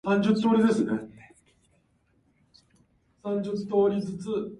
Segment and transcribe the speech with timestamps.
[0.01, 0.01] 「仲間や愛する人達の手が体がその言葉がどんなに強い力を
[3.91, 4.33] 持つか」